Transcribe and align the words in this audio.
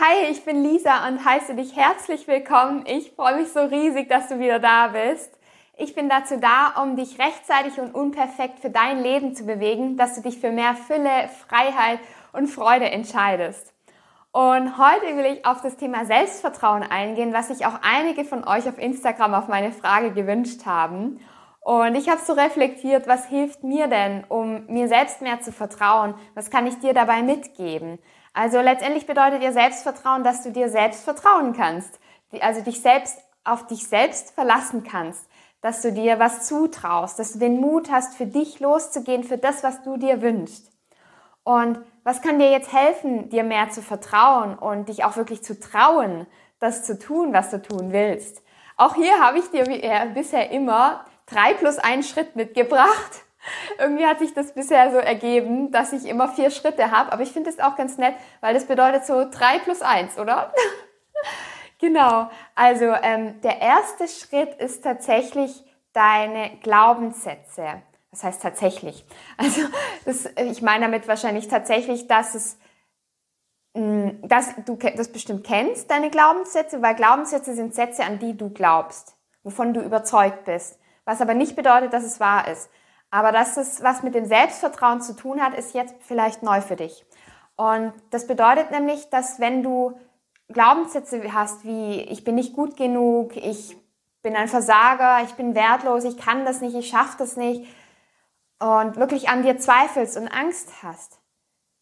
Hi, 0.00 0.28
ich 0.28 0.44
bin 0.44 0.64
Lisa 0.64 1.06
und 1.06 1.24
heiße 1.24 1.54
dich 1.54 1.76
herzlich 1.76 2.26
willkommen. 2.26 2.84
Ich 2.84 3.12
freue 3.12 3.36
mich 3.36 3.52
so 3.52 3.60
riesig, 3.60 4.08
dass 4.08 4.26
du 4.26 4.40
wieder 4.40 4.58
da 4.58 4.88
bist. 4.88 5.30
Ich 5.76 5.94
bin 5.94 6.08
dazu 6.08 6.36
da, 6.36 6.82
um 6.82 6.96
dich 6.96 7.20
rechtzeitig 7.20 7.78
und 7.78 7.94
unperfekt 7.94 8.58
für 8.58 8.70
dein 8.70 9.04
Leben 9.04 9.36
zu 9.36 9.44
bewegen, 9.46 9.96
dass 9.96 10.16
du 10.16 10.22
dich 10.22 10.40
für 10.40 10.50
mehr 10.50 10.74
Fülle, 10.74 11.28
Freiheit 11.46 12.00
und 12.32 12.48
Freude 12.48 12.90
entscheidest. 12.90 13.72
Und 14.32 14.78
heute 14.78 15.16
will 15.16 15.26
ich 15.26 15.46
auf 15.46 15.60
das 15.60 15.76
Thema 15.76 16.04
Selbstvertrauen 16.06 16.82
eingehen, 16.82 17.32
was 17.32 17.46
sich 17.46 17.64
auch 17.64 17.78
einige 17.82 18.24
von 18.24 18.42
euch 18.48 18.68
auf 18.68 18.78
Instagram 18.78 19.32
auf 19.34 19.46
meine 19.46 19.70
Frage 19.70 20.10
gewünscht 20.10 20.66
haben. 20.66 21.20
Und 21.60 21.94
ich 21.94 22.08
habe 22.08 22.20
so 22.20 22.32
reflektiert, 22.32 23.06
was 23.06 23.26
hilft 23.26 23.62
mir 23.62 23.86
denn, 23.86 24.24
um 24.28 24.66
mir 24.66 24.88
selbst 24.88 25.22
mehr 25.22 25.40
zu 25.40 25.52
vertrauen? 25.52 26.14
Was 26.34 26.50
kann 26.50 26.66
ich 26.66 26.80
dir 26.80 26.94
dabei 26.94 27.22
mitgeben? 27.22 28.00
Also 28.34 28.60
letztendlich 28.60 29.06
bedeutet 29.06 29.42
ihr 29.42 29.52
Selbstvertrauen, 29.52 30.24
dass 30.24 30.42
du 30.42 30.50
dir 30.50 30.68
selbst 30.68 31.04
vertrauen 31.04 31.54
kannst. 31.54 31.98
Also 32.40 32.60
dich 32.60 32.82
selbst 32.82 33.18
auf 33.44 33.66
dich 33.66 33.86
selbst 33.86 34.32
verlassen 34.32 34.82
kannst. 34.82 35.24
Dass 35.62 35.80
du 35.80 35.92
dir 35.92 36.18
was 36.18 36.46
zutraust, 36.46 37.18
dass 37.18 37.32
du 37.32 37.38
den 37.38 37.60
Mut 37.60 37.90
hast, 37.90 38.16
für 38.16 38.26
dich 38.26 38.60
loszugehen, 38.60 39.24
für 39.24 39.38
das, 39.38 39.62
was 39.62 39.82
du 39.82 39.96
dir 39.96 40.20
wünschst. 40.20 40.70
Und 41.44 41.78
was 42.02 42.22
kann 42.22 42.38
dir 42.38 42.50
jetzt 42.50 42.72
helfen, 42.72 43.28
dir 43.28 43.44
mehr 43.44 43.70
zu 43.70 43.82
vertrauen 43.82 44.58
und 44.58 44.88
dich 44.88 45.04
auch 45.04 45.16
wirklich 45.16 45.42
zu 45.42 45.58
trauen, 45.58 46.26
das 46.58 46.84
zu 46.84 46.98
tun, 46.98 47.32
was 47.32 47.50
du 47.50 47.62
tun 47.62 47.92
willst? 47.92 48.42
Auch 48.76 48.94
hier 48.94 49.20
habe 49.20 49.38
ich 49.38 49.50
dir 49.50 49.64
bisher 50.14 50.50
immer 50.50 51.04
drei 51.26 51.54
plus 51.54 51.78
einen 51.78 52.02
Schritt 52.02 52.34
mitgebracht. 52.34 53.24
Irgendwie 53.78 54.06
hat 54.06 54.18
sich 54.18 54.34
das 54.34 54.52
bisher 54.52 54.90
so 54.90 54.98
ergeben, 54.98 55.70
dass 55.70 55.92
ich 55.92 56.06
immer 56.06 56.28
vier 56.28 56.50
Schritte 56.50 56.90
habe. 56.90 57.12
Aber 57.12 57.22
ich 57.22 57.32
finde 57.32 57.50
es 57.50 57.60
auch 57.60 57.76
ganz 57.76 57.98
nett, 57.98 58.14
weil 58.40 58.54
das 58.54 58.66
bedeutet 58.66 59.04
so 59.04 59.28
drei 59.30 59.58
plus 59.58 59.82
eins, 59.82 60.18
oder? 60.18 60.52
genau. 61.80 62.30
Also 62.54 62.86
ähm, 63.02 63.40
der 63.42 63.60
erste 63.60 64.08
Schritt 64.08 64.54
ist 64.54 64.82
tatsächlich 64.82 65.64
deine 65.92 66.58
Glaubenssätze. 66.62 67.82
Was 68.10 68.22
heißt 68.22 68.42
tatsächlich? 68.42 69.04
Also 69.36 69.62
das, 70.04 70.26
ich 70.36 70.62
meine 70.62 70.84
damit 70.84 71.08
wahrscheinlich 71.08 71.48
tatsächlich, 71.48 72.06
dass 72.06 72.34
es 72.34 72.58
mm, 73.74 74.08
dass 74.22 74.54
du 74.64 74.76
das 74.76 75.10
bestimmt 75.10 75.44
kennst, 75.44 75.90
deine 75.90 76.10
Glaubenssätze, 76.10 76.80
weil 76.80 76.94
Glaubenssätze 76.94 77.54
sind 77.54 77.74
Sätze, 77.74 78.04
an 78.04 78.18
die 78.18 78.36
du 78.36 78.50
glaubst, 78.50 79.16
wovon 79.42 79.74
du 79.74 79.80
überzeugt 79.80 80.44
bist. 80.44 80.78
Was 81.04 81.20
aber 81.20 81.34
nicht 81.34 81.56
bedeutet, 81.56 81.92
dass 81.92 82.04
es 82.04 82.20
wahr 82.20 82.48
ist. 82.48 82.70
Aber 83.14 83.30
dass 83.30 83.56
es 83.56 83.80
was 83.80 84.02
mit 84.02 84.16
dem 84.16 84.24
Selbstvertrauen 84.24 85.00
zu 85.00 85.14
tun 85.14 85.40
hat, 85.40 85.54
ist 85.54 85.72
jetzt 85.72 85.94
vielleicht 86.00 86.42
neu 86.42 86.60
für 86.60 86.74
dich. 86.74 87.06
Und 87.54 87.92
das 88.10 88.26
bedeutet 88.26 88.72
nämlich, 88.72 89.08
dass 89.08 89.38
wenn 89.38 89.62
du 89.62 89.96
Glaubenssätze 90.48 91.32
hast 91.32 91.64
wie 91.64 92.00
ich 92.00 92.24
bin 92.24 92.34
nicht 92.34 92.54
gut 92.54 92.76
genug, 92.76 93.36
ich 93.36 93.76
bin 94.22 94.34
ein 94.34 94.48
Versager, 94.48 95.22
ich 95.22 95.34
bin 95.34 95.54
wertlos, 95.54 96.02
ich 96.02 96.16
kann 96.16 96.44
das 96.44 96.60
nicht, 96.60 96.74
ich 96.74 96.88
schaffe 96.88 97.14
das 97.18 97.36
nicht 97.36 97.72
und 98.58 98.96
wirklich 98.96 99.28
an 99.28 99.44
dir 99.44 99.58
zweifelst 99.58 100.16
und 100.16 100.26
Angst 100.26 100.82
hast, 100.82 101.20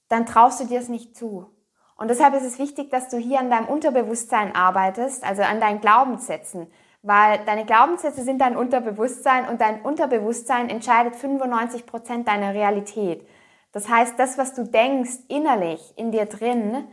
dann 0.08 0.26
traust 0.26 0.60
du 0.60 0.66
dir 0.66 0.80
es 0.80 0.90
nicht 0.90 1.16
zu. 1.16 1.46
Und 1.96 2.08
deshalb 2.08 2.34
ist 2.34 2.44
es 2.44 2.58
wichtig, 2.58 2.90
dass 2.90 3.08
du 3.08 3.16
hier 3.16 3.40
an 3.40 3.48
deinem 3.48 3.68
Unterbewusstsein 3.68 4.54
arbeitest, 4.54 5.24
also 5.24 5.40
an 5.40 5.60
deinen 5.60 5.80
Glaubenssätzen 5.80 6.70
weil 7.02 7.40
deine 7.44 7.64
Glaubenssätze 7.64 8.22
sind 8.22 8.40
dein 8.40 8.56
Unterbewusstsein 8.56 9.48
und 9.48 9.60
dein 9.60 9.82
Unterbewusstsein 9.82 10.68
entscheidet 10.68 11.16
95 11.16 11.84
Prozent 11.84 12.28
deiner 12.28 12.54
Realität. 12.54 13.26
Das 13.72 13.88
heißt, 13.88 14.18
das, 14.18 14.38
was 14.38 14.54
du 14.54 14.64
denkst 14.64 15.18
innerlich 15.28 15.80
in 15.96 16.12
dir 16.12 16.26
drin, 16.26 16.84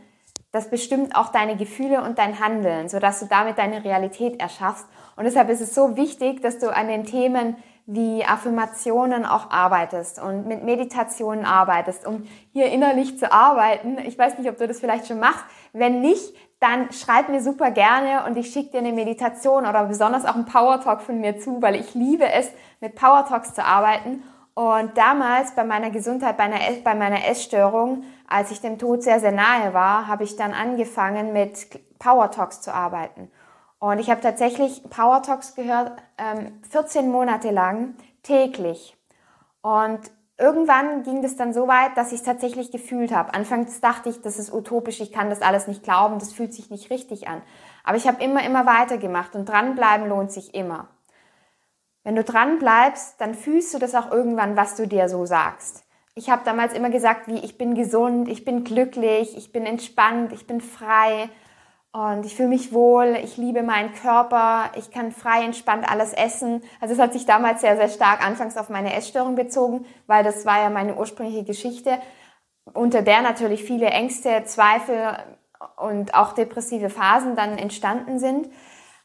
das 0.52 0.68
bestimmt 0.68 1.14
auch 1.14 1.28
deine 1.28 1.56
Gefühle 1.56 2.02
und 2.02 2.18
dein 2.18 2.40
Handeln, 2.40 2.88
sodass 2.88 3.20
du 3.20 3.26
damit 3.26 3.58
deine 3.58 3.84
Realität 3.84 4.40
erschaffst. 4.40 4.86
Und 5.16 5.24
deshalb 5.24 5.48
ist 5.48 5.60
es 5.60 5.74
so 5.74 5.96
wichtig, 5.96 6.42
dass 6.42 6.58
du 6.58 6.74
an 6.74 6.88
den 6.88 7.04
Themen 7.04 7.56
wie 7.86 8.24
Affirmationen 8.24 9.24
auch 9.24 9.50
arbeitest 9.50 10.20
und 10.20 10.46
mit 10.46 10.64
Meditationen 10.64 11.44
arbeitest, 11.44 12.06
um 12.06 12.26
hier 12.52 12.66
innerlich 12.66 13.18
zu 13.18 13.32
arbeiten. 13.32 13.98
Ich 13.98 14.18
weiß 14.18 14.38
nicht, 14.38 14.48
ob 14.48 14.58
du 14.58 14.66
das 14.66 14.80
vielleicht 14.80 15.06
schon 15.06 15.20
machst. 15.20 15.44
Wenn 15.72 16.00
nicht, 16.00 16.34
dann 16.60 16.92
schreib 16.92 17.30
mir 17.30 17.42
super 17.42 17.70
gerne 17.70 18.24
und 18.26 18.36
ich 18.36 18.52
schicke 18.52 18.72
dir 18.72 18.78
eine 18.78 18.92
Meditation 18.92 19.66
oder 19.66 19.84
besonders 19.84 20.26
auch 20.26 20.34
einen 20.34 20.44
Power 20.44 20.80
Talk 20.80 21.00
von 21.00 21.18
mir 21.18 21.38
zu, 21.38 21.60
weil 21.62 21.74
ich 21.74 21.94
liebe 21.94 22.30
es, 22.30 22.50
mit 22.80 22.94
Power 22.94 23.24
Talks 23.26 23.54
zu 23.54 23.64
arbeiten. 23.64 24.22
Und 24.52 24.98
damals 24.98 25.54
bei 25.54 25.64
meiner 25.64 25.90
Gesundheit, 25.90 26.36
bei, 26.36 26.44
einer, 26.44 26.58
bei 26.84 26.94
meiner 26.94 27.26
Essstörung, 27.26 28.04
als 28.28 28.50
ich 28.50 28.60
dem 28.60 28.78
Tod 28.78 29.02
sehr, 29.02 29.20
sehr 29.20 29.32
nahe 29.32 29.72
war, 29.72 30.06
habe 30.06 30.24
ich 30.24 30.36
dann 30.36 30.52
angefangen 30.52 31.32
mit 31.32 31.66
Power 31.98 32.30
Talks 32.30 32.60
zu 32.60 32.74
arbeiten. 32.74 33.30
Und 33.78 33.98
ich 33.98 34.10
habe 34.10 34.20
tatsächlich 34.20 34.82
Power 34.90 35.22
Talks 35.22 35.54
gehört, 35.54 35.92
ähm, 36.18 36.60
14 36.68 37.10
Monate 37.10 37.50
lang, 37.50 37.94
täglich. 38.22 38.98
Und 39.62 40.00
irgendwann 40.40 41.02
ging 41.02 41.22
das 41.22 41.36
dann 41.36 41.52
so 41.52 41.68
weit, 41.68 41.96
dass 41.96 42.12
ich 42.12 42.20
es 42.20 42.24
tatsächlich 42.24 42.72
gefühlt 42.72 43.14
habe. 43.14 43.34
Anfangs 43.34 43.80
dachte 43.80 44.08
ich, 44.08 44.22
das 44.22 44.38
ist 44.38 44.52
utopisch, 44.52 45.00
ich 45.00 45.12
kann 45.12 45.30
das 45.30 45.42
alles 45.42 45.68
nicht 45.68 45.82
glauben, 45.82 46.18
das 46.18 46.32
fühlt 46.32 46.54
sich 46.54 46.70
nicht 46.70 46.90
richtig 46.90 47.28
an. 47.28 47.42
Aber 47.84 47.96
ich 47.96 48.08
habe 48.08 48.22
immer, 48.22 48.42
immer 48.44 48.66
weitergemacht 48.66 49.34
und 49.34 49.48
dranbleiben 49.48 50.08
lohnt 50.08 50.32
sich 50.32 50.54
immer. 50.54 50.88
Wenn 52.02 52.16
du 52.16 52.24
dranbleibst, 52.24 53.20
dann 53.20 53.34
fühlst 53.34 53.74
du 53.74 53.78
das 53.78 53.94
auch 53.94 54.10
irgendwann, 54.10 54.56
was 54.56 54.74
du 54.74 54.88
dir 54.88 55.08
so 55.08 55.26
sagst. 55.26 55.84
Ich 56.14 56.30
habe 56.30 56.42
damals 56.44 56.72
immer 56.72 56.90
gesagt, 56.90 57.28
wie 57.28 57.38
ich 57.38 57.58
bin 57.58 57.74
gesund, 57.74 58.28
ich 58.28 58.44
bin 58.44 58.64
glücklich, 58.64 59.36
ich 59.36 59.52
bin 59.52 59.66
entspannt, 59.66 60.32
ich 60.32 60.46
bin 60.46 60.60
frei 60.60 61.28
und 61.92 62.24
ich 62.24 62.36
fühle 62.36 62.48
mich 62.48 62.72
wohl, 62.72 63.18
ich 63.22 63.36
liebe 63.36 63.62
meinen 63.62 63.92
Körper, 63.94 64.70
ich 64.76 64.92
kann 64.92 65.10
frei 65.10 65.44
entspannt 65.44 65.90
alles 65.90 66.12
essen. 66.12 66.62
Also 66.80 66.94
es 66.94 67.00
hat 67.00 67.12
sich 67.12 67.26
damals 67.26 67.62
sehr, 67.62 67.76
sehr 67.76 67.88
stark 67.88 68.24
anfangs 68.24 68.56
auf 68.56 68.68
meine 68.68 68.94
Essstörung 68.94 69.34
bezogen, 69.34 69.84
weil 70.06 70.22
das 70.22 70.46
war 70.46 70.60
ja 70.62 70.70
meine 70.70 70.96
ursprüngliche 70.96 71.44
Geschichte, 71.44 71.98
unter 72.74 73.02
der 73.02 73.22
natürlich 73.22 73.64
viele 73.64 73.88
Ängste, 73.88 74.44
Zweifel 74.44 75.16
und 75.76 76.14
auch 76.14 76.32
depressive 76.32 76.90
Phasen 76.90 77.34
dann 77.34 77.58
entstanden 77.58 78.20
sind. 78.20 78.48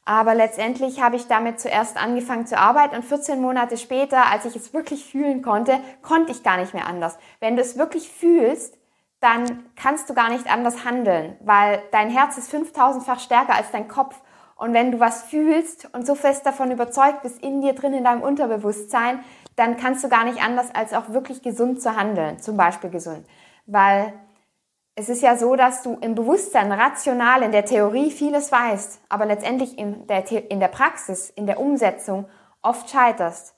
Aber 0.06 0.36
letztendlich 0.36 1.02
habe 1.02 1.16
ich 1.16 1.26
damit 1.28 1.60
zuerst 1.60 1.98
angefangen 1.98 2.46
zu 2.46 2.60
arbeiten 2.60 2.96
und 2.96 3.04
14 3.04 3.42
Monate 3.42 3.78
später, 3.78 4.32
als 4.32 4.46
ich 4.46 4.56
es 4.56 4.72
wirklich 4.76 5.04
fühlen 5.04 5.42
konnte, 5.42 5.80
konnte 6.04 6.32
ich 6.32 6.44
gar 6.44 6.58
nicht 6.58 6.76
mehr 6.76 6.86
anders. 6.86 7.18
Wenn 7.40 7.56
du 7.56 7.64
es 7.64 7.80
wirklich 7.80 8.12
fühlst, 8.12 8.78
dann 9.26 9.66
kannst 9.76 10.08
du 10.08 10.14
gar 10.14 10.30
nicht 10.30 10.52
anders 10.52 10.86
handeln, 10.86 11.36
weil 11.40 11.82
dein 11.92 12.12
Herz 12.12 12.38
ist 12.38 12.54
5000-fach 12.54 13.20
stärker 13.20 13.56
als 13.56 13.72
dein 13.72 13.88
Kopf. 13.88 14.22
Und 14.56 14.72
wenn 14.74 14.92
du 14.92 15.00
was 15.00 15.24
fühlst 15.24 15.90
und 15.94 16.06
so 16.06 16.14
fest 16.14 16.46
davon 16.46 16.70
überzeugt 16.70 17.24
bist 17.24 17.42
in 17.42 17.60
dir 17.60 17.74
drin, 17.74 17.94
in 17.94 18.04
deinem 18.04 18.22
Unterbewusstsein, 18.22 19.20
dann 19.56 19.78
kannst 19.78 20.04
du 20.04 20.10
gar 20.10 20.26
nicht 20.26 20.44
anders, 20.44 20.68
als 20.76 20.94
auch 20.94 21.10
wirklich 21.10 21.42
gesund 21.42 21.82
zu 21.82 21.96
handeln, 21.96 22.40
zum 22.40 22.56
Beispiel 22.56 22.92
gesund. 22.92 23.26
Weil 23.66 24.14
es 24.94 25.10
ist 25.10 25.24
ja 25.24 25.36
so, 25.38 25.56
dass 25.56 25.82
du 25.82 25.98
im 26.02 26.14
Bewusstsein, 26.14 26.72
rational, 26.72 27.42
in 27.42 27.52
der 27.52 27.66
Theorie 27.66 28.12
vieles 28.12 28.52
weißt, 28.52 29.02
aber 29.10 29.26
letztendlich 29.26 29.76
in 29.76 30.06
der, 30.06 30.32
in 30.52 30.60
der 30.60 30.68
Praxis, 30.68 31.32
in 31.32 31.48
der 31.48 31.60
Umsetzung 31.60 32.26
oft 32.62 32.92
scheiterst. 32.92 33.55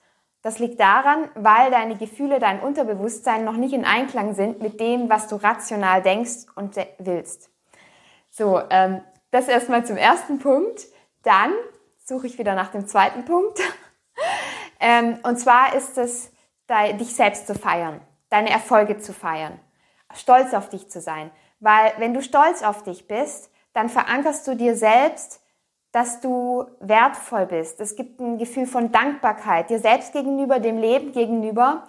Das 0.47 0.59
liegt 0.59 0.79
daran, 0.79 1.29
weil 1.35 1.71
deine 1.71 1.97
Gefühle, 1.97 2.39
dein 2.39 2.61
Unterbewusstsein 2.61 3.43
noch 3.43 3.57
nicht 3.57 3.73
in 3.73 3.83
Einklang 3.83 4.33
sind 4.33 4.61
mit 4.61 4.79
dem, 4.79 5.09
was 5.09 5.27
du 5.27 5.35
rational 5.35 6.01
denkst 6.01 6.45
und 6.55 6.77
willst. 6.99 7.49
So, 8.29 8.61
ähm, 8.69 9.01
das 9.29 9.49
erstmal 9.49 9.85
zum 9.85 9.97
ersten 9.97 10.39
Punkt. 10.39 10.85
Dann 11.23 11.51
suche 12.01 12.27
ich 12.27 12.37
wieder 12.37 12.55
nach 12.55 12.71
dem 12.71 12.87
zweiten 12.87 13.25
Punkt. 13.25 13.59
ähm, 14.79 15.19
und 15.23 15.37
zwar 15.37 15.75
ist 15.75 15.97
es, 15.97 16.31
dich 16.97 17.13
selbst 17.13 17.45
zu 17.45 17.53
feiern, 17.53 17.99
deine 18.29 18.49
Erfolge 18.49 18.99
zu 18.99 19.11
feiern, 19.11 19.59
stolz 20.13 20.53
auf 20.53 20.69
dich 20.69 20.89
zu 20.89 21.01
sein. 21.01 21.29
Weil 21.59 21.91
wenn 21.97 22.13
du 22.13 22.21
stolz 22.21 22.63
auf 22.63 22.83
dich 22.83 23.05
bist, 23.05 23.51
dann 23.73 23.89
verankerst 23.89 24.47
du 24.47 24.55
dir 24.55 24.77
selbst, 24.77 25.41
dass 25.97 26.21
du 26.21 26.63
wertvoll 26.79 27.47
bist. 27.47 27.81
Es 27.81 27.95
gibt 27.95 28.19
ein 28.19 28.37
Gefühl 28.37 28.67
von 28.67 28.91
Dankbarkeit 28.91 29.71
dir 29.71 29.79
selbst 29.79 30.13
gegenüber, 30.13 30.59
dem 30.59 30.77
Leben 30.77 31.11
gegenüber. 31.11 31.85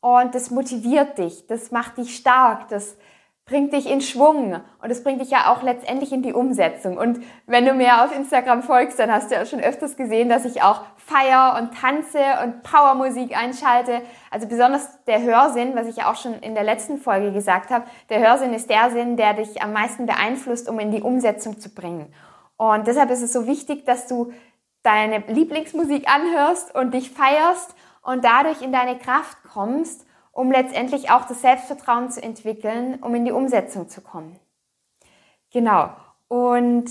Und 0.00 0.34
das 0.34 0.50
motiviert 0.50 1.16
dich, 1.16 1.46
das 1.46 1.70
macht 1.70 1.96
dich 1.96 2.16
stark, 2.16 2.66
das 2.70 2.96
bringt 3.44 3.72
dich 3.72 3.88
in 3.88 4.00
Schwung 4.00 4.60
und 4.82 4.90
es 4.90 5.04
bringt 5.04 5.20
dich 5.20 5.30
ja 5.30 5.52
auch 5.52 5.62
letztendlich 5.62 6.12
in 6.12 6.22
die 6.22 6.32
Umsetzung. 6.32 6.98
Und 6.98 7.20
wenn 7.46 7.64
du 7.64 7.72
mir 7.72 8.02
auf 8.02 8.12
Instagram 8.12 8.64
folgst, 8.64 8.98
dann 8.98 9.12
hast 9.12 9.30
du 9.30 9.36
ja 9.36 9.46
schon 9.46 9.60
öfters 9.60 9.96
gesehen, 9.96 10.28
dass 10.28 10.44
ich 10.44 10.60
auch 10.62 10.80
feier 10.96 11.56
und 11.60 11.72
tanze 11.72 12.18
und 12.42 12.64
Powermusik 12.64 13.36
einschalte. 13.40 14.02
Also 14.32 14.48
besonders 14.48 15.04
der 15.04 15.22
Hörsinn, 15.22 15.76
was 15.76 15.86
ich 15.86 15.98
ja 15.98 16.10
auch 16.10 16.16
schon 16.16 16.34
in 16.40 16.56
der 16.56 16.64
letzten 16.64 16.98
Folge 16.98 17.30
gesagt 17.30 17.70
habe, 17.70 17.84
der 18.10 18.28
Hörsinn 18.28 18.54
ist 18.54 18.68
der 18.68 18.90
Sinn, 18.90 19.16
der 19.16 19.34
dich 19.34 19.62
am 19.62 19.72
meisten 19.72 20.06
beeinflusst, 20.06 20.68
um 20.68 20.80
in 20.80 20.90
die 20.90 21.02
Umsetzung 21.02 21.60
zu 21.60 21.72
bringen. 21.72 22.12
Und 22.62 22.86
deshalb 22.86 23.10
ist 23.10 23.22
es 23.22 23.32
so 23.32 23.48
wichtig, 23.48 23.86
dass 23.86 24.06
du 24.06 24.32
deine 24.84 25.18
Lieblingsmusik 25.26 26.08
anhörst 26.08 26.72
und 26.76 26.94
dich 26.94 27.10
feierst 27.10 27.74
und 28.02 28.24
dadurch 28.24 28.62
in 28.62 28.70
deine 28.70 28.96
Kraft 28.96 29.36
kommst, 29.52 30.06
um 30.30 30.52
letztendlich 30.52 31.10
auch 31.10 31.24
das 31.24 31.42
Selbstvertrauen 31.42 32.08
zu 32.12 32.22
entwickeln, 32.22 33.02
um 33.02 33.16
in 33.16 33.24
die 33.24 33.32
Umsetzung 33.32 33.88
zu 33.88 34.00
kommen. 34.00 34.38
Genau. 35.50 35.90
Und 36.28 36.88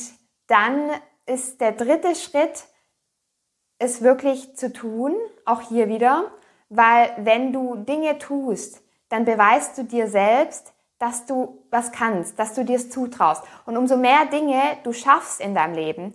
dann 0.47 0.91
ist 1.25 1.61
der 1.61 1.71
dritte 1.71 2.15
Schritt, 2.15 2.65
es 3.79 4.01
wirklich 4.01 4.57
zu 4.57 4.73
tun, 4.73 5.15
auch 5.45 5.61
hier 5.61 5.87
wieder, 5.87 6.31
weil 6.67 7.13
wenn 7.19 7.53
du 7.53 7.77
Dinge 7.77 8.17
tust, 8.17 8.83
dann 9.07 9.23
beweist 9.23 9.77
du 9.77 9.85
dir 9.85 10.07
selbst, 10.07 10.73
dass 11.01 11.25
du 11.25 11.65
was 11.71 11.91
kannst, 11.91 12.37
dass 12.37 12.53
du 12.53 12.63
dir 12.63 12.75
es 12.75 12.91
zutraust. 12.91 13.43
Und 13.65 13.75
umso 13.75 13.97
mehr 13.97 14.25
Dinge 14.31 14.61
du 14.83 14.93
schaffst 14.93 15.41
in 15.41 15.55
deinem 15.55 15.73
Leben, 15.73 16.13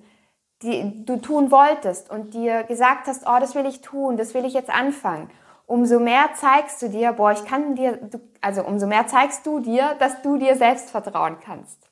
die 0.63 1.05
du 1.05 1.17
tun 1.17 1.51
wolltest 1.51 2.09
und 2.09 2.35
dir 2.35 2.63
gesagt 2.63 3.09
hast, 3.09 3.27
oh, 3.27 3.39
das 3.41 3.57
will 3.57 3.67
ich 3.67 3.81
tun, 3.81 4.17
das 4.17 4.33
will 4.33 4.45
ich 4.45 4.55
jetzt 4.55 4.71
anfangen, 4.71 5.29
umso 5.67 5.99
mehr 5.99 6.31
zeigst 6.35 6.81
du 6.81 6.89
dir, 6.89 7.13
boah, 7.13 7.33
ich 7.33 7.45
kann 7.45 7.75
dir, 7.75 7.99
also 8.41 8.63
umso 8.63 8.87
mehr 8.87 9.09
zeigst 9.09 9.45
du 9.45 9.59
dir, 9.59 9.97
dass 9.99 10.23
du 10.23 10.39
dir 10.39 10.55
selbst 10.55 10.91
vertrauen 10.91 11.39
kannst. 11.45 11.91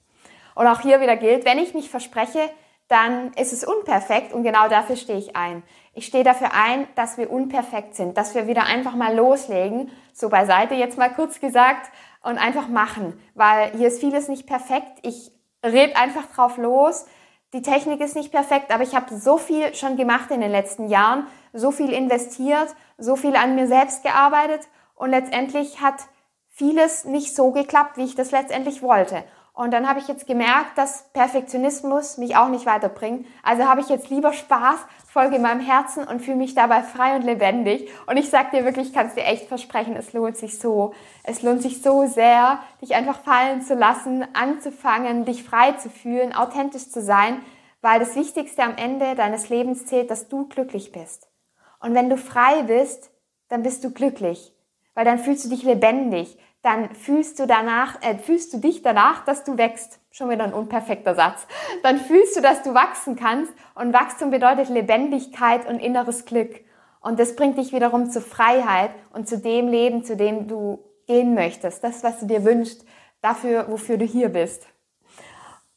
Und 0.55 0.69
auch 0.69 0.81
hier 0.81 1.01
wieder 1.01 1.17
gilt, 1.17 1.45
wenn 1.45 1.59
ich 1.59 1.75
mich 1.75 1.91
verspreche, 1.91 2.49
dann 2.87 3.33
ist 3.33 3.53
es 3.53 3.65
unperfekt 3.65 4.33
und 4.33 4.45
genau 4.45 4.69
dafür 4.69 4.95
stehe 4.95 5.19
ich 5.19 5.35
ein. 5.35 5.63
Ich 5.95 6.07
stehe 6.07 6.23
dafür 6.23 6.51
ein, 6.53 6.87
dass 6.95 7.19
wir 7.19 7.31
unperfekt 7.31 7.97
sind, 7.97 8.17
dass 8.17 8.35
wir 8.35 8.47
wieder 8.47 8.65
einfach 8.67 8.95
mal 8.95 9.17
loslegen, 9.17 9.91
so 10.13 10.29
beiseite 10.29 10.75
jetzt 10.75 10.99
mal 10.99 11.13
kurz 11.13 11.41
gesagt, 11.41 11.91
und 12.25 12.39
einfach 12.39 12.69
machen, 12.69 13.21
weil 13.35 13.71
hier 13.77 13.89
ist 13.89 14.01
vieles 14.01 14.29
nicht 14.29 14.47
perfekt. 14.47 14.99
Ich 15.03 15.31
red 15.65 15.97
einfach 15.97 16.27
drauf 16.35 16.57
los. 16.57 17.07
Die 17.53 17.63
Technik 17.63 18.01
ist 18.01 18.17
nicht 18.17 18.33
perfekt, 18.33 18.73
aber 18.73 18.83
ich 18.83 18.97
habe 18.97 19.15
so 19.17 19.39
viel 19.39 19.75
schon 19.75 19.97
gemacht 19.97 20.31
in 20.31 20.41
den 20.41 20.51
letzten 20.51 20.89
Jahren, 20.89 21.27
so 21.53 21.71
viel 21.71 21.93
investiert, 21.93 22.75
so 22.99 23.15
viel 23.15 23.37
an 23.37 23.55
mir 23.55 23.69
selbst 23.69 24.03
gearbeitet 24.03 24.63
und 24.97 25.11
letztendlich 25.11 25.81
hat 25.81 25.95
vieles 26.49 27.05
nicht 27.05 27.35
so 27.35 27.53
geklappt, 27.53 27.97
wie 27.97 28.05
ich 28.05 28.17
das 28.17 28.33
letztendlich 28.33 28.83
wollte. 28.83 29.23
Und 29.55 29.71
dann 29.71 29.89
habe 29.89 30.01
ich 30.01 30.09
jetzt 30.09 30.27
gemerkt, 30.27 30.77
dass 30.77 31.05
Perfektionismus 31.13 32.19
mich 32.19 32.35
auch 32.35 32.49
nicht 32.49 32.67
weiterbringt. 32.67 33.25
Also 33.45 33.67
habe 33.67 33.81
ich 33.81 33.89
jetzt 33.89 34.11
lieber 34.11 34.33
Spaß, 34.33 34.81
folge 35.07 35.39
meinem 35.39 35.61
Herzen 35.61 36.03
und 36.03 36.21
fühle 36.23 36.37
mich 36.37 36.57
dabei 36.57 36.83
frei 36.83 37.15
und 37.15 37.23
lebendig. 37.23 37.89
Und 38.09 38.17
ich 38.17 38.31
sag 38.31 38.51
dir 38.51 38.65
wirklich, 38.65 38.89
ich 38.89 38.93
kann 38.93 39.07
es 39.07 39.15
dir 39.15 39.25
echt 39.25 39.47
versprechen, 39.47 39.95
es 39.95 40.13
lohnt 40.13 40.37
sich 40.37 40.59
so. 40.59 40.93
Es 41.23 41.43
lohnt 41.43 41.63
sich 41.63 41.83
so 41.83 42.05
sehr, 42.07 42.59
dich 42.83 42.97
einfach 42.97 43.21
fallen 43.21 43.63
zu 43.63 43.75
lassen, 43.75 44.27
anzufangen, 44.35 45.25
dich 45.25 45.45
frei 45.45 45.71
zu 45.73 45.89
fühlen, 45.89 46.35
authentisch 46.35 46.91
zu 46.91 47.01
sein, 47.01 47.41
weil 47.81 48.01
das 48.01 48.17
Wichtigste 48.17 48.65
am 48.65 48.77
Ende 48.77 49.15
deines 49.15 49.51
Lebens 49.51 49.87
zählt, 49.87 50.11
dass 50.11 50.27
du 50.27 50.49
glücklich 50.49 50.91
bist. 50.91 51.29
Und 51.79 51.95
wenn 51.95 52.11
du 52.11 52.17
frei 52.17 52.65
bist, 52.65 53.13
dann 53.49 53.63
bist 53.63 53.85
du 53.85 53.93
glücklich, 53.93 54.53
weil 54.95 55.05
dann 55.05 55.21
fühlst 55.21 55.45
du 55.45 55.49
dich 55.49 55.63
lebendig, 55.63 56.39
dann 56.65 56.95
fühlst 56.95 57.39
du 57.39 57.47
danach, 57.47 58.03
äh, 58.03 58.17
fühlst 58.17 58.55
du 58.55 58.59
dich 58.59 58.81
danach, 58.83 59.25
dass 59.27 59.45
du 59.45 59.59
wächst. 59.59 60.01
Schon 60.11 60.31
wieder 60.31 60.45
ein 60.45 60.55
unperfekter 60.55 61.15
Satz. 61.15 61.47
Dann 61.83 61.99
fühlst 61.99 62.37
du, 62.37 62.41
dass 62.41 62.63
du 62.63 62.73
wachsen 62.73 63.17
kannst 63.17 63.53
und 63.75 63.93
Wachstum 63.93 64.31
bedeutet 64.31 64.71
Lebendigkeit 64.71 65.69
und 65.69 65.79
inneres 65.79 66.25
Glück. 66.25 66.65
Und 67.01 67.21
das 67.21 67.37
bringt 67.37 67.59
dich 67.59 67.75
wiederum 67.75 68.11
zur 68.11 68.23
Freiheit 68.23 68.93
und 69.13 69.29
zu 69.29 69.39
dem 69.39 69.69
Leben, 69.69 70.05
zu 70.05 70.17
dem 70.17 70.49
du 70.49 70.83
gehen 71.07 71.35
möchtest. 71.35 71.85
Das, 71.85 72.03
was 72.03 72.21
du 72.21 72.27
dir 72.27 72.45
wünschst, 72.45 72.87
dafür, 73.21 73.67
wofür 73.69 73.99
du 73.99 74.07
hier 74.07 74.31
bist. 74.31 74.67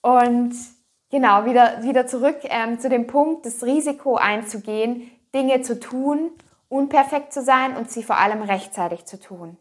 Und 0.01 0.53
genau, 1.11 1.43
wieder, 1.43 1.83
wieder 1.83 2.07
zurück 2.07 2.37
ähm, 2.43 2.79
zu 2.79 2.87
dem 2.87 3.07
Punkt, 3.07 3.45
das 3.45 3.61
Risiko 3.63 4.15
einzugehen, 4.15 5.11
Dinge 5.35 5.61
zu 5.63 5.81
tun, 5.81 6.31
unperfekt 6.69 7.33
zu 7.33 7.41
sein 7.41 7.75
und 7.75 7.91
sie 7.91 8.03
vor 8.03 8.17
allem 8.17 8.41
rechtzeitig 8.41 9.03
zu 9.03 9.19
tun 9.19 9.57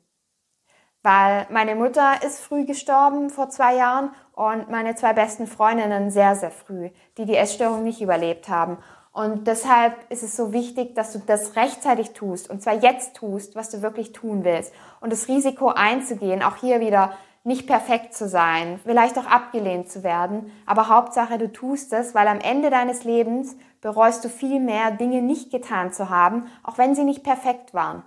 weil 1.07 1.47
meine 1.51 1.77
Mutter 1.77 2.21
ist 2.27 2.41
früh 2.41 2.65
gestorben 2.65 3.31
vor 3.31 3.49
zwei 3.49 3.77
Jahren 3.77 4.11
und 4.35 4.69
meine 4.71 4.97
zwei 4.97 5.13
besten 5.13 5.47
Freundinnen 5.47 6.11
sehr, 6.11 6.35
sehr 6.35 6.51
früh, 6.51 6.91
die 7.17 7.27
die 7.27 7.37
Essstörung 7.37 7.85
nicht 7.85 8.01
überlebt 8.01 8.49
haben. 8.49 8.79
Und 9.13 9.47
deshalb 9.47 9.95
ist 10.11 10.25
es 10.25 10.35
so 10.35 10.53
wichtig, 10.53 10.97
dass 10.97 11.13
du 11.13 11.21
das 11.21 11.55
rechtzeitig 11.55 12.11
tust 12.15 12.51
und 12.51 12.61
zwar 12.61 12.75
jetzt 12.75 13.15
tust, 13.15 13.55
was 13.55 13.71
du 13.71 13.83
wirklich 13.83 14.15
tun 14.15 14.43
willst 14.43 14.75
und 15.01 15.13
das 15.13 15.29
Risiko 15.29 15.69
einzugehen, 15.69 16.43
auch 16.43 16.57
hier 16.57 16.81
wieder 16.81 17.13
nicht 17.45 17.69
perfekt 17.69 18.13
zu 18.13 18.29
sein, 18.29 18.81
vielleicht 18.83 19.17
auch 19.17 19.27
abgelehnt 19.27 19.89
zu 19.89 20.03
werden, 20.03 20.51
aber 20.67 20.89
Hauptsache 20.89 21.39
du 21.39 21.53
tust 21.53 21.93
es, 21.93 22.17
weil 22.17 22.27
am 22.27 22.41
Ende 22.41 22.69
deines 22.69 23.05
Lebens 23.05 23.57
bereust 23.81 24.25
du 24.25 24.29
viel 24.29 24.59
mehr 24.59 24.91
Dinge 24.91 25.23
nicht 25.23 25.53
getan 25.53 25.93
zu 25.93 26.11
haben, 26.11 26.49
auch 26.65 26.79
wenn 26.79 26.97
sie 26.97 27.05
nicht 27.05 27.23
perfekt 27.23 27.75
waren. 27.75 28.03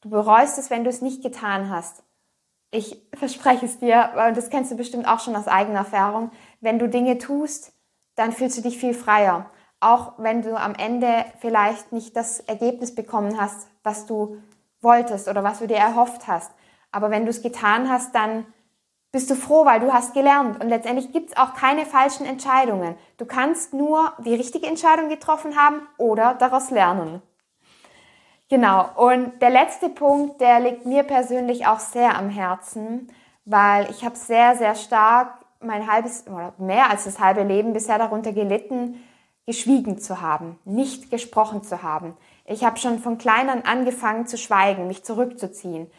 Du 0.00 0.10
bereust 0.10 0.58
es, 0.58 0.68
wenn 0.68 0.82
du 0.82 0.90
es 0.90 1.00
nicht 1.00 1.22
getan 1.22 1.70
hast. 1.70 2.03
Ich 2.76 3.00
verspreche 3.14 3.66
es 3.66 3.78
dir, 3.78 4.10
und 4.26 4.36
das 4.36 4.50
kennst 4.50 4.72
du 4.72 4.76
bestimmt 4.76 5.06
auch 5.06 5.20
schon 5.20 5.36
aus 5.36 5.46
eigener 5.46 5.78
Erfahrung, 5.78 6.32
wenn 6.60 6.80
du 6.80 6.88
Dinge 6.88 7.18
tust, 7.18 7.72
dann 8.16 8.32
fühlst 8.32 8.58
du 8.58 8.62
dich 8.62 8.78
viel 8.78 8.94
freier. 8.94 9.48
Auch 9.78 10.14
wenn 10.18 10.42
du 10.42 10.58
am 10.58 10.74
Ende 10.74 11.24
vielleicht 11.38 11.92
nicht 11.92 12.16
das 12.16 12.40
Ergebnis 12.40 12.92
bekommen 12.92 13.40
hast, 13.40 13.68
was 13.84 14.06
du 14.06 14.38
wolltest 14.80 15.28
oder 15.28 15.44
was 15.44 15.60
du 15.60 15.68
dir 15.68 15.76
erhofft 15.76 16.26
hast. 16.26 16.50
Aber 16.90 17.12
wenn 17.12 17.26
du 17.26 17.30
es 17.30 17.42
getan 17.42 17.88
hast, 17.88 18.12
dann 18.12 18.44
bist 19.12 19.30
du 19.30 19.36
froh, 19.36 19.64
weil 19.64 19.78
du 19.78 19.92
hast 19.92 20.12
gelernt. 20.12 20.60
Und 20.60 20.68
letztendlich 20.68 21.12
gibt 21.12 21.30
es 21.30 21.36
auch 21.36 21.54
keine 21.54 21.86
falschen 21.86 22.26
Entscheidungen. 22.26 22.96
Du 23.18 23.24
kannst 23.24 23.72
nur 23.72 24.14
die 24.24 24.34
richtige 24.34 24.66
Entscheidung 24.66 25.08
getroffen 25.08 25.54
haben 25.54 25.82
oder 25.96 26.34
daraus 26.34 26.70
lernen. 26.70 27.22
Genau. 28.48 28.88
Und 28.96 29.40
der 29.40 29.50
letzte 29.50 29.88
Punkt, 29.88 30.40
der 30.40 30.60
liegt 30.60 30.86
mir 30.86 31.02
persönlich 31.02 31.66
auch 31.66 31.78
sehr 31.78 32.16
am 32.16 32.28
Herzen, 32.28 33.08
weil 33.44 33.90
ich 33.90 34.04
habe 34.04 34.16
sehr, 34.16 34.56
sehr 34.56 34.74
stark 34.74 35.44
mein 35.60 35.90
halbes 35.90 36.26
oder 36.26 36.52
mehr 36.58 36.90
als 36.90 37.04
das 37.04 37.18
halbe 37.18 37.42
Leben 37.42 37.72
bisher 37.72 37.98
darunter 37.98 38.32
gelitten, 38.32 39.02
geschwiegen 39.46 39.98
zu 39.98 40.20
haben, 40.20 40.58
nicht 40.64 41.10
gesprochen 41.10 41.62
zu 41.62 41.82
haben. 41.82 42.16
Ich 42.44 42.64
habe 42.64 42.78
schon 42.78 42.98
von 42.98 43.18
klein 43.18 43.48
an 43.48 43.62
angefangen 43.62 44.26
zu 44.26 44.36
schweigen, 44.36 44.86
mich 44.86 45.04
zurückzuziehen. 45.04 45.90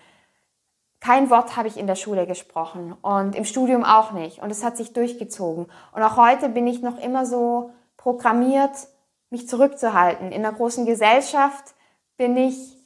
Kein 0.99 1.29
Wort 1.29 1.55
habe 1.55 1.67
ich 1.67 1.77
in 1.77 1.87
der 1.87 1.95
Schule 1.95 2.25
gesprochen 2.25 2.95
und 3.01 3.35
im 3.35 3.45
Studium 3.45 3.83
auch 3.83 4.11
nicht. 4.11 4.41
Und 4.41 4.49
es 4.49 4.63
hat 4.63 4.77
sich 4.77 4.93
durchgezogen. 4.93 5.67
Und 5.91 6.03
auch 6.03 6.17
heute 6.17 6.49
bin 6.49 6.65
ich 6.65 6.81
noch 6.81 6.97
immer 6.99 7.25
so 7.25 7.71
programmiert, 7.97 8.87
mich 9.29 9.47
zurückzuhalten. 9.47 10.31
In 10.31 10.43
einer 10.43 10.55
großen 10.55 10.85
Gesellschaft 10.85 11.75
bin 12.17 12.37
ich 12.37 12.77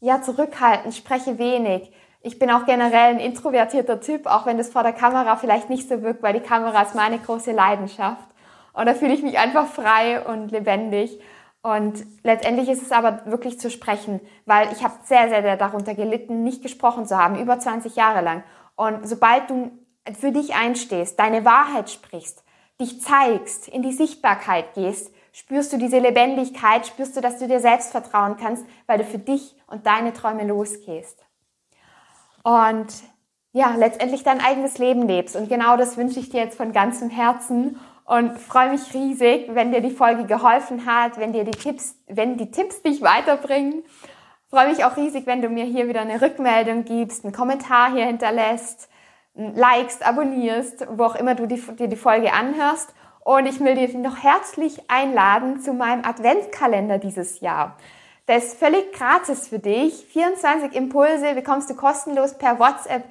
ja 0.00 0.22
zurückhaltend, 0.22 0.94
spreche 0.94 1.38
wenig. 1.38 1.92
Ich 2.20 2.38
bin 2.38 2.50
auch 2.50 2.66
generell 2.66 3.14
ein 3.14 3.20
introvertierter 3.20 4.00
Typ, 4.00 4.26
auch 4.26 4.46
wenn 4.46 4.58
das 4.58 4.70
vor 4.70 4.82
der 4.82 4.92
Kamera 4.92 5.36
vielleicht 5.36 5.70
nicht 5.70 5.88
so 5.88 6.02
wirkt, 6.02 6.22
weil 6.22 6.34
die 6.34 6.40
Kamera 6.40 6.82
ist 6.82 6.94
meine 6.94 7.18
große 7.18 7.52
Leidenschaft. 7.52 8.28
Und 8.72 8.86
da 8.86 8.94
fühle 8.94 9.14
ich 9.14 9.22
mich 9.22 9.38
einfach 9.38 9.66
frei 9.66 10.24
und 10.24 10.50
lebendig. 10.50 11.20
Und 11.62 12.04
letztendlich 12.24 12.68
ist 12.68 12.82
es 12.82 12.90
aber 12.90 13.22
wirklich 13.26 13.60
zu 13.60 13.70
sprechen, 13.70 14.20
weil 14.46 14.72
ich 14.72 14.82
habe 14.82 14.94
sehr, 15.04 15.28
sehr, 15.28 15.42
sehr 15.42 15.56
darunter 15.56 15.94
gelitten, 15.94 16.42
nicht 16.42 16.62
gesprochen 16.62 17.06
zu 17.06 17.16
haben, 17.16 17.38
über 17.40 17.58
20 17.58 17.94
Jahre 17.94 18.20
lang. 18.20 18.42
Und 18.74 19.08
sobald 19.08 19.48
du 19.50 19.70
für 20.18 20.32
dich 20.32 20.54
einstehst, 20.54 21.20
deine 21.20 21.44
Wahrheit 21.44 21.90
sprichst, 21.90 22.42
dich 22.80 23.00
zeigst, 23.00 23.68
in 23.68 23.82
die 23.82 23.92
Sichtbarkeit 23.92 24.74
gehst, 24.74 25.11
spürst 25.32 25.72
du 25.72 25.78
diese 25.78 25.98
Lebendigkeit, 25.98 26.86
spürst 26.86 27.16
du, 27.16 27.20
dass 27.20 27.38
du 27.38 27.48
dir 27.48 27.60
selbst 27.60 27.90
vertrauen 27.90 28.36
kannst, 28.36 28.64
weil 28.86 28.98
du 28.98 29.04
für 29.04 29.18
dich 29.18 29.56
und 29.66 29.86
deine 29.86 30.12
Träume 30.12 30.46
losgehst. 30.46 31.24
Und 32.44 32.88
ja, 33.52 33.74
letztendlich 33.76 34.22
dein 34.22 34.40
eigenes 34.40 34.78
Leben 34.78 35.06
lebst. 35.06 35.36
Und 35.36 35.48
genau 35.48 35.76
das 35.76 35.96
wünsche 35.96 36.20
ich 36.20 36.30
dir 36.30 36.40
jetzt 36.40 36.56
von 36.56 36.72
ganzem 36.72 37.10
Herzen 37.10 37.78
und 38.04 38.38
freue 38.38 38.70
mich 38.70 38.92
riesig, 38.94 39.46
wenn 39.54 39.72
dir 39.72 39.80
die 39.80 39.90
Folge 39.90 40.24
geholfen 40.24 40.86
hat, 40.86 41.18
wenn 41.18 41.32
dir 41.32 41.44
die 41.44 41.50
Tipps, 41.52 41.96
wenn 42.06 42.36
die 42.36 42.50
Tipps 42.50 42.82
dich 42.82 43.02
weiterbringen. 43.02 43.84
Freue 44.48 44.68
mich 44.68 44.84
auch 44.84 44.96
riesig, 44.96 45.26
wenn 45.26 45.40
du 45.40 45.48
mir 45.48 45.64
hier 45.64 45.88
wieder 45.88 46.00
eine 46.00 46.20
Rückmeldung 46.20 46.84
gibst, 46.84 47.24
einen 47.24 47.32
Kommentar 47.32 47.92
hier 47.92 48.04
hinterlässt, 48.04 48.88
likest, 49.34 50.04
abonnierst, 50.04 50.86
wo 50.90 51.04
auch 51.04 51.14
immer 51.14 51.34
du 51.34 51.46
die, 51.46 51.60
dir 51.76 51.88
die 51.88 51.96
Folge 51.96 52.32
anhörst. 52.32 52.92
Und 53.24 53.46
ich 53.46 53.60
will 53.60 53.76
dich 53.76 53.94
noch 53.94 54.22
herzlich 54.22 54.90
einladen 54.90 55.60
zu 55.60 55.72
meinem 55.72 56.04
Adventskalender 56.04 56.98
dieses 56.98 57.40
Jahr. 57.40 57.76
Der 58.28 58.38
ist 58.38 58.58
völlig 58.58 58.92
gratis 58.92 59.48
für 59.48 59.58
dich. 59.58 60.06
24 60.12 60.74
Impulse 60.74 61.34
bekommst 61.34 61.70
du 61.70 61.74
kostenlos 61.74 62.34
per 62.38 62.58
WhatsApp 62.58 63.04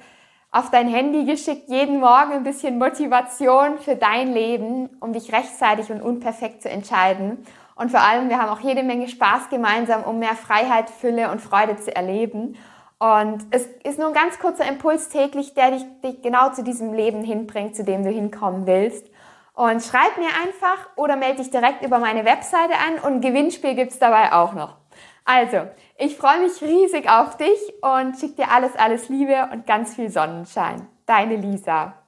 auf 0.50 0.70
dein 0.70 0.88
Handy 0.88 1.24
geschickt. 1.24 1.68
Jeden 1.68 2.00
Morgen 2.00 2.32
ein 2.32 2.42
bisschen 2.44 2.78
Motivation 2.78 3.78
für 3.78 3.96
dein 3.96 4.32
Leben, 4.32 4.90
um 5.00 5.12
dich 5.14 5.32
rechtzeitig 5.32 5.90
und 5.90 6.02
unperfekt 6.02 6.62
zu 6.62 6.68
entscheiden. 6.68 7.44
Und 7.74 7.90
vor 7.90 8.00
allem, 8.00 8.28
wir 8.28 8.38
haben 8.38 8.50
auch 8.50 8.60
jede 8.60 8.82
Menge 8.82 9.08
Spaß 9.08 9.48
gemeinsam, 9.48 10.04
um 10.04 10.18
mehr 10.18 10.36
Freiheit, 10.36 10.90
Fülle 10.90 11.30
und 11.30 11.40
Freude 11.40 11.76
zu 11.76 11.94
erleben. 11.94 12.56
Und 12.98 13.46
es 13.50 13.66
ist 13.82 13.98
nur 13.98 14.08
ein 14.08 14.14
ganz 14.14 14.38
kurzer 14.38 14.68
Impuls 14.68 15.08
täglich, 15.08 15.54
der 15.54 15.72
dich, 15.72 15.84
dich 16.04 16.22
genau 16.22 16.50
zu 16.50 16.62
diesem 16.62 16.92
Leben 16.92 17.24
hinbringt, 17.24 17.74
zu 17.74 17.82
dem 17.82 18.04
du 18.04 18.10
hinkommen 18.10 18.66
willst. 18.66 19.06
Und 19.54 19.82
schreib 19.82 20.16
mir 20.18 20.30
einfach 20.42 20.88
oder 20.96 21.16
melde 21.16 21.42
dich 21.42 21.50
direkt 21.50 21.84
über 21.84 21.98
meine 21.98 22.24
Webseite 22.24 22.74
an 22.74 22.98
und 23.12 23.20
Gewinnspiel 23.20 23.74
gibt's 23.74 23.98
dabei 23.98 24.32
auch 24.32 24.54
noch. 24.54 24.76
Also, 25.24 25.68
ich 25.98 26.16
freue 26.16 26.40
mich 26.40 26.60
riesig 26.62 27.08
auf 27.08 27.36
dich 27.36 27.58
und 27.82 28.18
schick 28.18 28.36
dir 28.36 28.50
alles, 28.50 28.74
alles 28.76 29.08
Liebe 29.08 29.48
und 29.52 29.66
ganz 29.66 29.94
viel 29.94 30.10
Sonnenschein. 30.10 30.88
Deine 31.06 31.36
Lisa. 31.36 32.01